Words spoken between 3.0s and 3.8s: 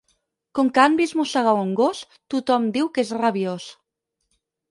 és rabiós.